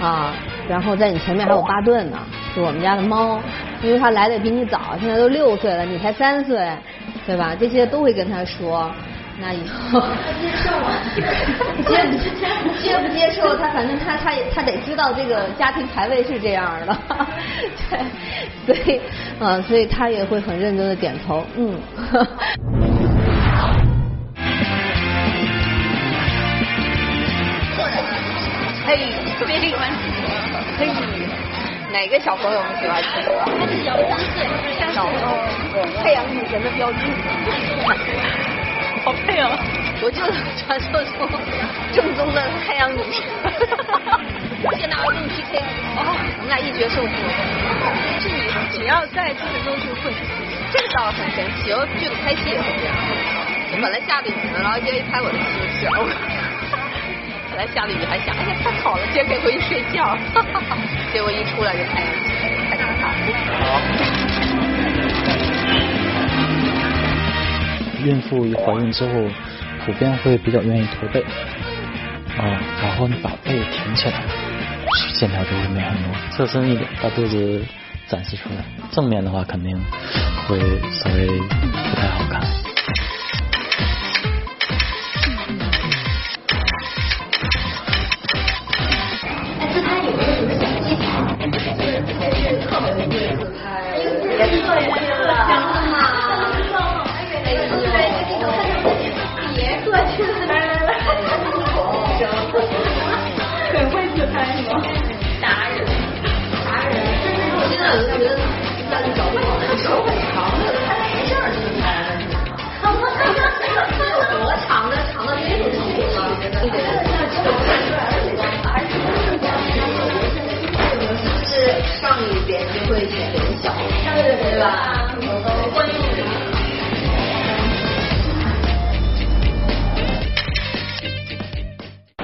[0.00, 0.32] 啊，
[0.68, 2.18] 然后在你前面还有巴顿呢，
[2.54, 3.40] 是我们家的猫，
[3.82, 6.68] 因为它来的比你早，现在都六岁了，你才三岁，
[7.26, 7.54] 对吧？
[7.58, 8.90] 这些都会跟他说。
[9.40, 10.00] 那以后
[10.40, 10.90] 接受吗，
[11.86, 11.94] 接
[12.82, 16.96] 接不接受他，反正他他也他得知道这个家庭排位是这样的，
[18.66, 19.00] 对，所以
[19.38, 21.80] 啊，所以他也会很认真的点头，嗯。
[28.86, 28.98] 嘿，
[29.38, 29.88] 特别喜欢
[30.78, 30.88] 嘿，
[31.92, 33.02] 哪个小朋友不喜欢？
[33.02, 34.44] 他是姚三岁，
[34.92, 35.38] 小时候
[36.02, 36.98] 太阳女神的标志。
[39.04, 39.50] 好配啊！
[40.00, 40.22] 我就
[40.56, 41.28] 传说中
[41.92, 43.22] 正宗的太阳女神。
[44.78, 45.62] 现在我跟你 PK，
[45.96, 47.10] 我们俩一决胜负。
[48.20, 48.42] 是你
[48.76, 50.12] 只要在剧中就会，
[50.72, 51.72] 这个倒很神奇。
[51.72, 52.94] 哦，剧组拍戏也是这样。
[53.70, 55.42] 我本来下着雨呢，然后接一拍我就出
[55.78, 55.92] 去了。
[57.50, 60.16] 本来下着雨还想，哎呀太好了，今天可以回去睡觉。
[61.12, 62.10] 结果一出来就太阳
[62.70, 64.27] 太可怕了。
[68.04, 69.12] 孕妇一怀孕之后，
[69.84, 71.20] 普遍会比较愿意驼背，
[72.36, 74.22] 啊，然后你把背挺起来，
[75.14, 76.14] 线条就会美很多。
[76.30, 77.64] 侧身一点，把肚子
[78.08, 78.64] 展示出来。
[78.90, 79.76] 正面的话肯定
[80.46, 80.58] 会
[80.90, 82.67] 稍微不太好看。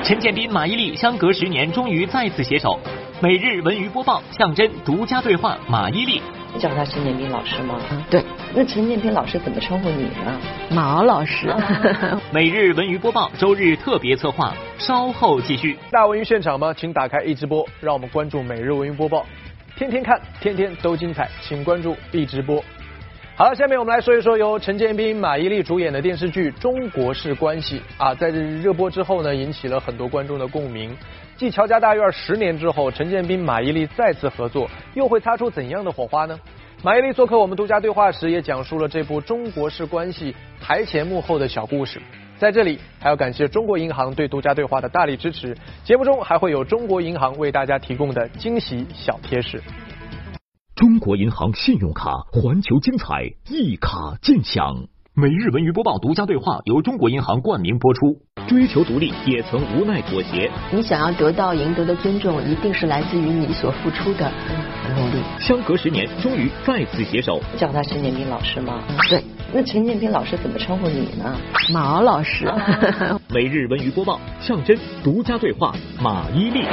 [0.03, 2.79] 陈建斌、马伊琍相隔十年终于再次携手。
[3.23, 6.21] 每日文娱播报，象征独家对话马伊琍。
[6.53, 7.81] 你叫他陈建斌老师吗？
[8.11, 8.23] 对。
[8.55, 10.39] 那陈建斌老师怎么称呼你呢？
[10.71, 11.55] 马老师。
[12.31, 15.79] 每日文娱播报，周日特别策划，稍后继续。
[15.91, 16.75] 大文娱现场吗？
[16.77, 19.25] 请打开一直播，让我们关注每日文娱播报，
[19.77, 22.63] 天天看，天天都精彩，请关注 B 直播。
[23.35, 30.97] 好了，下面我们来说一说由陈建斌、马伊琍主演的电视剧《中国式关系》啊，在热播之后呢，引起了很多观众的共鸣。
[31.37, 36.39] 继《乔家大院》十年之后，陈建斌、马伊琍再次合作，又会擦出怎样的火花呢？
[36.85, 40.33] 马伊琍做客我们独家对话时，也讲述了这部《中国式关系》
[40.65, 42.01] 台前幕后的小故事。
[42.45, 45.57] 在这里，还要感谢中国银行对独家对话的大力支持。
[45.83, 49.63] 节目中还会有中国银行为大家提供的惊喜小贴士。
[50.75, 54.89] 中国银行信用卡，环球精彩，一卡尽享。
[55.15, 58.19] 每日文娱播报独家对话由中国银行冠名播出。
[58.49, 60.51] 追求独立，也曾无奈妥协。
[60.71, 64.31] 你想要得到、赢得的尊重，一定是来自于你所付出的
[64.95, 65.23] 努力。
[65.39, 67.41] 相隔十年，终于再次携手。
[67.57, 68.83] 叫他陈建斌老师吗？
[69.09, 69.23] 对。
[69.53, 71.37] 那陈建斌老师怎么称呼你呢？
[71.73, 72.45] 马老师。
[73.33, 76.67] 每日文娱播报，象征独家对话马伊琍。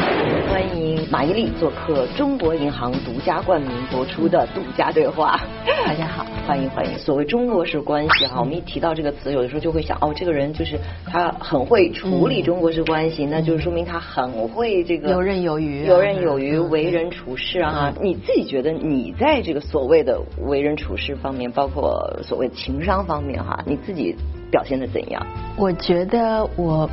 [0.50, 5.40] 欢迎马伊琍做客中国银行独家冠名播出的独家对话。
[5.86, 6.98] 大家好，欢迎欢迎。
[6.98, 17.94] 所谓中国式关系哈，我们一提到这个词，有的时候就会想，哦，这个人就是他很会处理中国式关系，那就是说明他很会这个游刃有余，游刃有余，为人处事啊。
[18.02, 22.72] 你自己觉得你在这个所谓的为人处事方面，包括所谓情。
[22.72, 24.16] 情商方面哈，你自己
[24.50, 25.28] 表现的怎样？
[25.58, 26.90] 我觉得我，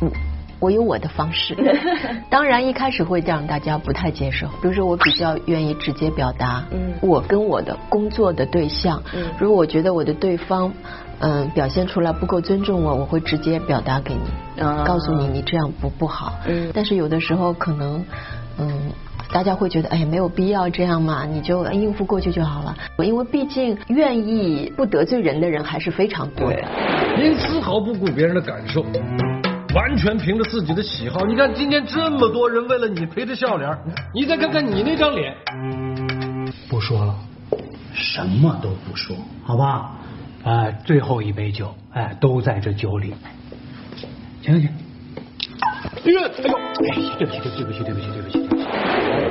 [0.00, 0.10] 嗯，
[0.58, 1.56] 我有我的方式。
[2.28, 10.72] 当然一开始会让大家不太接受，比如说我比较愿意直接表达，嗯，我跟我的工作的对象，嗯，如果我觉得我的对方，
[11.20, 14.20] 嗯，表现出来不够尊重我，我会直接表达给你，
[14.58, 16.32] 嗯告诉你你这样不不好。
[16.46, 18.04] 嗯，但是有的时候可能，
[18.58, 18.92] 嗯。
[19.30, 22.74] 大家会觉得，哎呀，没有必要这样嘛，你就应付过去就好了。
[23.04, 26.64] 因为毕竟愿意不得罪人的人还是非常多的。
[27.18, 28.80] 您丝毫不顾别人的感受，
[29.74, 31.26] 完全凭着自己的喜好。
[31.26, 33.68] 你看今天这么多人为了你陪着笑脸，
[34.14, 35.34] 你再看看你那张脸。
[36.70, 37.14] 不说了，
[37.92, 39.90] 什么都不说，好吧？
[40.48, 43.12] 啊，最后一杯酒，哎，都在这酒里。
[44.40, 44.70] 请，请。
[46.04, 46.56] 哎呦，哎呦，
[46.88, 48.68] 哎，对不起，对不起，对不起，对不起，对不起。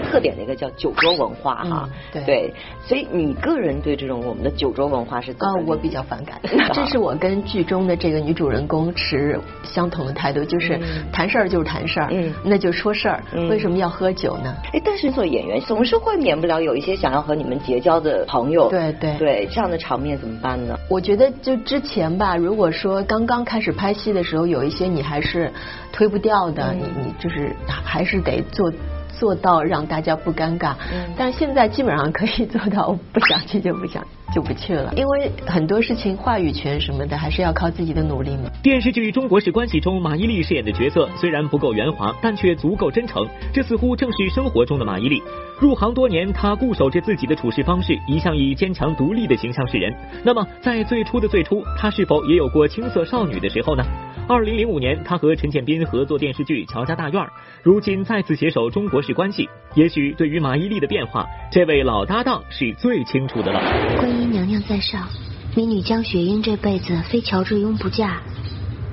[0.09, 2.53] 特点的一个叫酒桌文化哈，对，
[2.85, 5.31] 所以你个人对这种我们的酒桌文化是？
[5.33, 6.39] 啊，我比较反感。
[6.73, 10.79] 这是我跟剧中的这个女主人公持相同的态度，就是
[11.11, 14.55] 谈事儿就是谈事儿，嗯，那就说事儿，为什么要喝酒呢？
[14.73, 20.77] 哎，但是做演员总是会免不了有一些想要和你们结交的朋友，对对对，这样的场面怎么办呢？
[20.89, 25.51] 我觉得就之前吧，如果说刚刚开始拍戏的时候，有一些你还是
[25.91, 28.71] 推不掉的，你你就是还是得做。
[29.19, 30.75] 做到让大家不尴尬，
[31.17, 34.05] 但是现在基本上可以做到，不想去就不想。
[34.35, 38.51] 就不去了，因为很多事情话语权什么的还是要靠自己的努力嘛。
[38.61, 43.25] 电视剧《中国式关系》中，马伊琍饰演的角色虽然不够圆滑，但却足够真诚。
[43.53, 45.23] 这似乎正是生活中的马伊琍。
[45.59, 49.91] 入行多年，她固守着自己的处事方式，一向以坚强独立的形象示人。
[50.23, 53.83] 那么，在最初的最初，她是否也有过青涩少女的时候呢？
[54.29, 57.23] 二零零五年，他和陈建斌合作电视剧《乔家大院》，
[57.63, 59.45] 如今再次携手《中国式关系》。
[59.73, 63.59] 也许对于马伊琍的变化，这位老搭档是最清楚的了。
[63.95, 65.07] 观音娘娘在上，
[65.55, 68.21] 民女江雪英这辈子非乔致庸不嫁。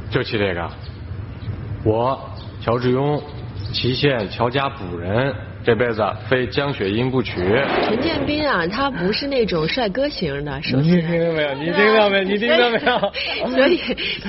[0.09, 0.71] 就起这个，
[1.85, 3.21] 我乔致庸，
[3.73, 5.35] 祁县乔家补人。
[5.65, 7.41] 这辈子非江雪英不娶。
[7.89, 10.99] 陈建斌啊，他不是那种帅哥型的，首先。
[10.99, 11.55] 你听到没有？
[11.55, 12.25] 你听到没？
[12.25, 13.51] 你听到没有？
[13.51, 13.81] 所以，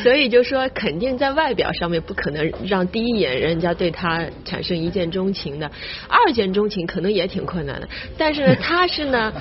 [0.02, 5.70] 所以就说，肯定在外表上面不可能让第一眼人家对他产生一见钟情的，
[6.08, 7.88] 二见钟情可能也挺困难的。
[8.18, 9.34] 但是呢，他是呢，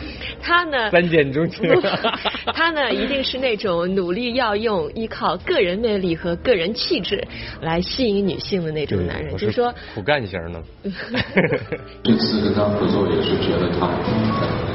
[0.43, 1.63] 他呢， 三见钟情。
[2.53, 7.25] 他呢，一定是那种努力要用依靠个人魅力和个人气质
[7.61, 9.31] 来吸引女性的那种男人。
[9.37, 10.63] 就是说苦干型的。
[12.03, 13.89] 这次跟他合作也是觉得他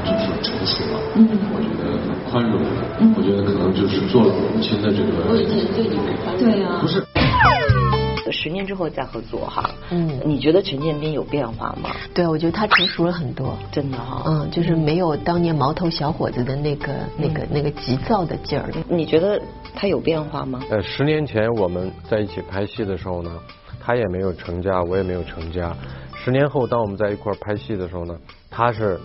[0.03, 2.62] 就是成熟，了，嗯，我觉得很宽容，
[2.99, 5.30] 嗯，我觉得可能就是做了母亲的这个。
[5.30, 6.51] 我以前对你不宽容。
[6.51, 6.80] 对啊。
[6.82, 7.05] 不是。
[8.32, 11.89] 十年之后再合作哈，嗯，你觉得陈建斌有变化吗？
[12.14, 18.70] 对，我觉得他成熟了很多，真的哈，嗯，就是没有当年毛头小伙子的那个、那个、那个急躁的劲儿。
[18.88, 19.41] 你觉得
[19.74, 20.60] 他有变化吗？
[20.70, 23.32] 呃，十年前我们在一起拍戏的时候呢，
[23.84, 25.76] 他也没有成家，我也没有成家。
[26.24, 28.15] 十年后，当我们在一块儿拍戏的时候呢，
[28.51, 28.99] 他是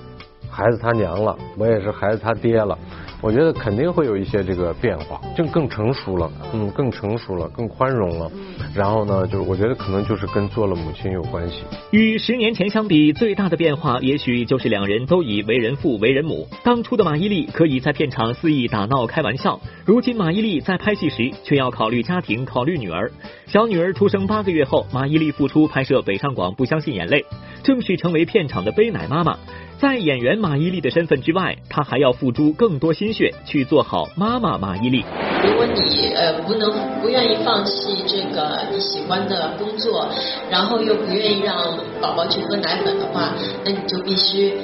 [0.51, 2.77] 孩子他娘了，我也是孩子他爹了。
[3.25, 8.31] 我觉得肯定会有一些这个变化，就更成熟了，嗯，更成熟了，更宽容了。
[8.75, 11.63] 然后呢，就是我觉得可能就是跟做了母亲有关系。
[11.91, 16.47] 与十年前相比，最大的变化也许就是两人都以为人父为人母。
[16.63, 23.11] 当初的马伊琍可以在片场肆意打闹开玩笑，如今马伊琍在拍戏时却要考虑家庭，考虑女儿。
[23.47, 27.23] 小女儿出生八个月后，马伊琍复出拍摄《北上广不相信眼泪》，
[27.63, 29.39] 正式成为片场的背奶妈妈。
[29.85, 35.05] 在演员马伊琍的身份之外，她还要付出更多心血去做好妈妈马伊琍。
[35.45, 36.73] 如果你呃不能
[37.03, 40.09] 不愿意放弃这个你喜欢的工作，
[40.51, 41.55] 然后又不愿意让
[42.01, 44.55] 宝宝去喝奶粉的话，那你就必须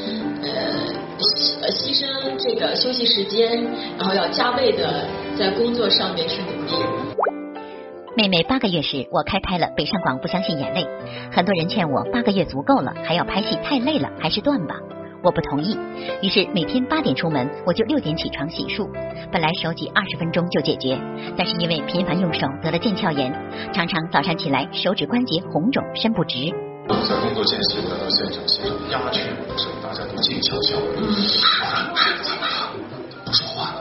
[0.42, 0.48] 呃
[1.18, 2.08] 牺牺牲
[2.38, 3.62] 这个休息时间，
[3.98, 5.06] 然后要加倍的
[5.38, 6.72] 在工作上面去努力。
[8.16, 10.84] 妹妹八个月时，我开拍了《北上广不相信眼泪》，
[11.30, 14.76] 很多人劝我八个月足够了，还要拍戏太累了，还是断吧。
[15.22, 15.76] 我不同意，
[16.22, 18.88] 于是每天八点出门，我就六点起床洗漱。
[19.30, 20.98] 本来手挤二十分钟就解决，
[21.36, 23.32] 但是因为频繁用手得了腱鞘炎，
[23.72, 26.36] 常常早上起来手指关节红肿，伸不直。
[26.88, 30.76] 在工作间隙，我要到现场是一种鸦雀无声，大家都静悄悄。
[33.24, 33.74] 不说话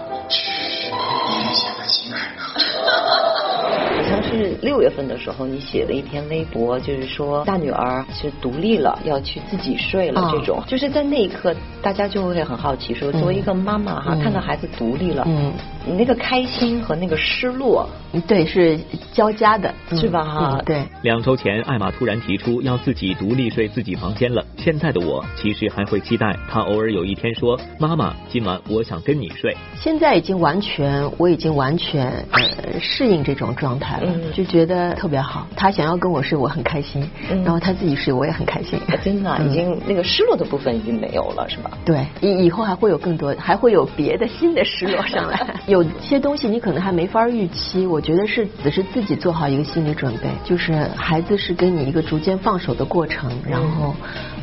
[4.30, 10.30] 是六月份的时候，你写了一篇微博，就是说大女儿是独立了，要去自己睡了。
[10.32, 15.52] 这种就是在那一刻，大家就会很好奇，说作为一个妈妈哈，看到孩子独立了，嗯，
[15.86, 17.88] 你那个开心和那个失落，
[18.28, 18.80] 对，是
[19.14, 20.24] 交加的，是吧？
[20.24, 20.84] 哈，对。
[21.02, 24.46] 两周前，艾玛突然提出要自己独立睡自己房间了。
[24.58, 34.02] 现在的我其实还会期待她偶尔有一天说：“妈妈，今晚我想跟你睡。”现在已经完全，我已经完全呃适应这种状态。
[34.04, 35.48] 嗯，就觉得特别好。
[35.56, 37.08] 他想要跟我睡，我很开心。
[37.30, 38.80] 嗯，然后他自己睡，我也很开心。
[39.04, 41.72] 真的，已经那个失落的部分已经没有了，是吧？
[41.86, 45.40] 对，以以后还会有更多，还会有别的新的失落上来。
[45.68, 47.86] 有些东西你可能还没法预期。
[47.86, 53.96] 我觉得是只是自己做好一个心理准备，就是孩子是跟你一个逐渐放手的过程，然后
[54.38, 54.39] 嗯，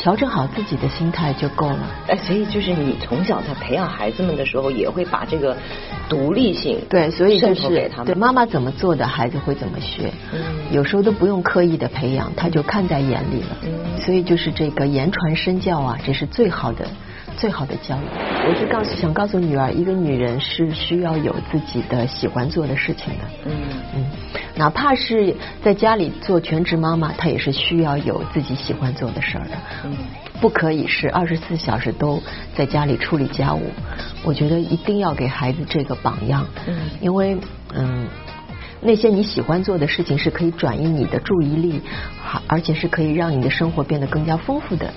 [0.00, 1.78] 调整好自己的心态就够了。
[2.06, 5.56] 哎，所以就是你从小在培养孩子们的时候，也会把这个
[6.08, 7.90] 独立性对，所以就是。
[8.04, 10.12] 对妈妈怎么做的，孩子会怎么学。
[10.32, 10.40] 嗯，
[10.70, 13.56] 有时候都不用刻意的培养，他就看在眼里了。
[13.62, 16.86] 嗯，所以就是这个言传身教啊，这是最好的。
[17.38, 18.00] 最好的教育，
[18.48, 23.24] 我是告诉想告诉女儿，一个女人是需要有自己的喜欢做的事情的。
[23.44, 23.52] 嗯
[23.94, 24.04] 嗯，
[24.56, 25.32] 哪怕是
[25.62, 29.54] 在家里做全职妈妈，她也是需要有自己喜欢做的事儿的。
[29.84, 29.96] 嗯，
[30.40, 32.20] 不可以是二十四小时都
[32.56, 33.70] 在家里处理家务。
[34.24, 36.44] 我觉得一定要给孩子这个榜样。
[36.66, 37.38] 嗯，因为
[37.72, 38.08] 嗯，
[38.80, 41.80] 那些你喜欢做的事情是可以转移你的注意力，
[42.48, 44.92] 而且是可以让你的生活变得更加丰富的。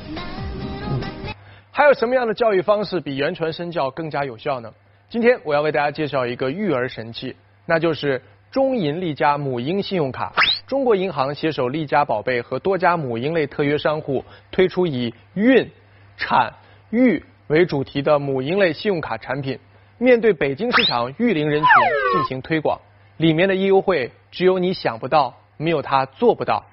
[1.73, 4.73] 还有什么样的教育方式比言传身教更加有效呢？
[5.09, 7.33] 今天我要为大家介绍一个育儿神器，
[7.65, 10.33] 那就是中银利家母婴信用卡。
[10.67, 15.71] 中国银行携手利家宝贝和多家母婴类特约商户，推出以孕、
[16.17, 16.53] 产、
[16.89, 19.57] 育为主题的母婴类信用卡产品，
[19.97, 21.69] 面对北京市场育龄人群
[22.13, 22.77] 进行推广。
[23.15, 26.65] 里面的优惠只有你想不到，没有他做不到。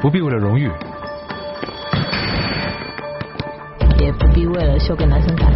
[0.00, 0.70] 不必为了荣誉。
[3.98, 5.50] 也不必为了秀个男生感，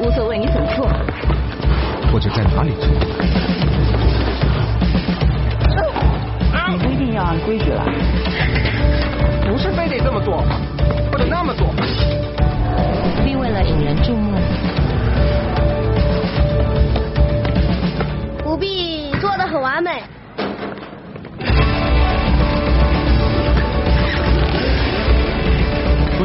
[0.00, 0.88] 无所谓你怎么做，
[2.12, 2.88] 或者在哪里做。
[6.70, 7.84] 你不一定要按规矩来，
[9.50, 10.42] 不是非得这么做，
[11.10, 14.38] 或者那么做，不必为了引人注目，
[18.42, 18.91] 不必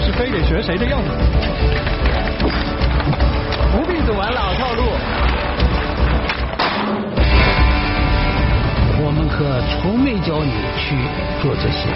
[0.07, 1.09] 是非得学谁的样子，
[3.73, 4.83] 不必走完老套路。
[9.03, 10.95] 我们可从没教你去
[11.41, 11.89] 做这些。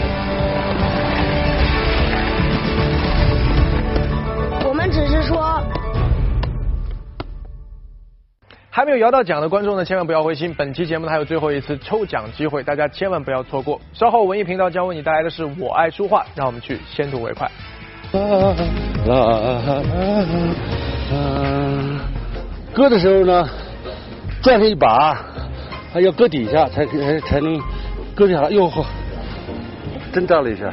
[4.68, 5.64] 我们只是说，
[8.70, 13.80] 还没有摇到奖的观众呢，千万不要灰心，本期节目呢还有最后一次抽奖机会，大家千万不要错过。
[13.94, 17.50] 稍后文艺频道将为你带来的是我爱书画，让我们去先睹为快。
[18.14, 18.20] 啊
[19.08, 21.16] 啊啊啊啊
[22.74, 23.48] 割的时候呢，
[24.42, 25.16] 转上一把，
[25.94, 27.58] 还要搁底下才才才能
[28.14, 28.50] 割下来。
[28.50, 28.86] 哟呵，
[30.12, 30.70] 真照了一下。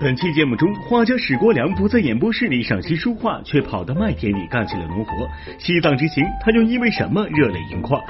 [0.00, 5.28] 本期节目中，画家史国良不在演播室里赏析书画，却跑到麦田里干起了农活。
[5.58, 8.02] 西藏之行，他又因为什么热泪盈眶？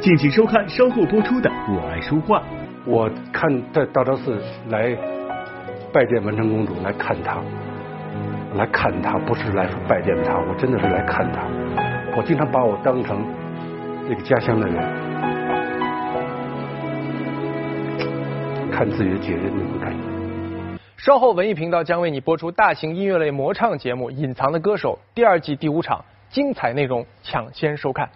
[0.00, 2.38] 敬请收看稍后播出的《我爱书画》。
[2.84, 4.36] 我看在大昭寺
[4.68, 4.96] 来
[5.92, 7.40] 拜见文成公主，来看她，
[8.56, 11.46] 来看她，不是来拜见她，我真的是来看她。
[12.16, 13.24] 我经常把我当成
[14.08, 14.76] 这个家乡的人，
[18.72, 19.98] 看自己的节日那种感觉。
[20.96, 28.08] 稍后文艺频道将为你播出大型音乐类魔唱节目《隐藏的歌手》第二季第五场，精彩内容抢先收看。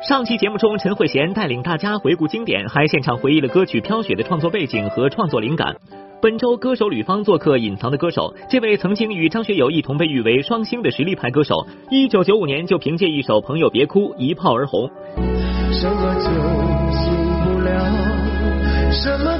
[0.00, 5.74] 上期节目中，陈慧娴带领大家回顾经典，还现场回忆了歌曲《飘雪》的创作背景和创作灵感。
[6.22, 14.88] 本周歌手吕方做客《隐藏的歌手》，这位曾经与张学友一同被誉为双星的实力派歌手，一九九五年就凭借一首《朋友别哭》一炮而红。
[15.72, 16.30] 什么酒
[16.92, 17.12] 醒
[17.44, 19.36] 不了，什么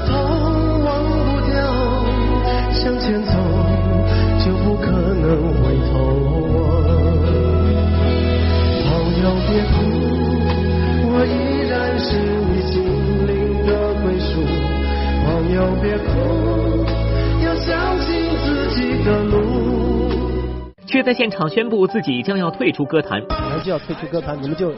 [21.09, 23.19] 在现场宣布自己将要退出歌坛。
[23.27, 24.71] 本来就要退出歌坛，你们就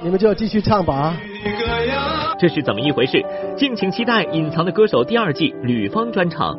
[0.00, 1.14] 你们就要继续唱吧。
[2.38, 3.22] 这是怎么一回事？
[3.58, 6.58] 敬请期待《隐藏的歌手》第二季吕方专场。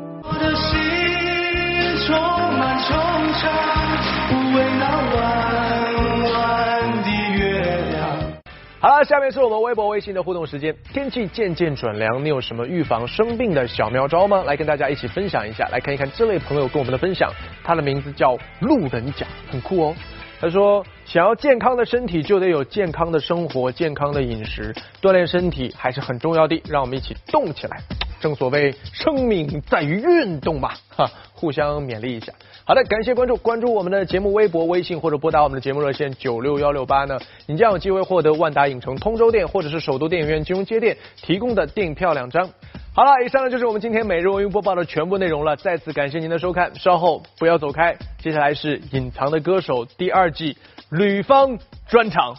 [8.80, 10.76] 好了，下面是我们微博、微信的互动时间。
[10.94, 14.44] 天气渐渐转凉，你有什么预防生病的小妙招吗？
[14.46, 15.68] 来跟大家一起分享一下。
[15.72, 19.96] 来看一看这位朋友跟我们的分享，他的名字叫路人甲，很酷哦。
[20.40, 24.72] 他说：“想要健康的身体，就得有健康的生活、健康的饮食，
[25.02, 26.62] 锻炼身体还是很重要的。
[26.70, 27.80] 让我们一起动起来。
[28.20, 32.32] 正所谓，生命在于运动嘛，哈，互相勉励一下。
[32.68, 42.50] 好的，感谢关注，关注我们的节目微博、微信或者拨打我们的节目热线九六幺六八呢，你将有机会获得万达影城通州店或者是首都电影院金融街店提供的电影票两张。
[42.94, 45.56] 好了，以上呢就是我们今天每日文娱播报的全部内容了。
[45.56, 50.58] 再次感谢您的收看，稍后不要走开，接下来是《隐藏的歌手》第二季
[50.90, 51.58] 吕方
[51.88, 52.36] 专场。